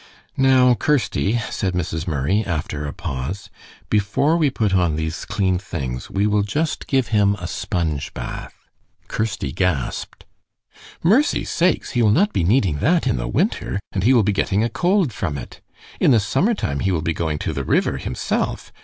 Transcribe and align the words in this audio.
"Now, 0.35 0.73
Kirsty," 0.73 1.37
said 1.51 1.75
Mrs. 1.75 2.07
Murray, 2.07 2.43
after 2.43 2.87
a 2.87 2.91
pause, 2.91 3.51
"before 3.87 4.35
we 4.35 4.49
put 4.49 4.73
on 4.73 4.95
these 4.95 5.25
clean 5.25 5.59
things, 5.59 6.09
we 6.09 6.25
will 6.25 6.41
just 6.41 6.87
give 6.87 7.09
him 7.09 7.35
a 7.35 7.45
sponge 7.45 8.11
bath." 8.15 8.55
Kirsty 9.07 9.51
gasped. 9.51 10.25
"Mercy 11.03 11.43
sakes! 11.45 11.91
He 11.91 12.01
will 12.01 12.09
not 12.09 12.33
be 12.33 12.43
needing 12.43 12.79
that 12.79 13.05
in 13.05 13.17
the 13.17 13.27
winter, 13.27 13.79
and 13.91 14.03
he 14.03 14.15
will 14.15 14.23
be 14.23 14.33
getting 14.33 14.63
a 14.63 14.69
cold 14.69 15.13
from 15.13 15.37
it. 15.37 15.61
In 15.99 16.09
the 16.09 16.19
summer 16.19 16.55
time 16.55 16.79
he 16.79 16.91
will 16.91 17.03
be 17.03 17.13
going 17.13 17.37
to 17.37 17.53
the 17.53 17.63
river 17.63 17.97
himself. 17.97 18.73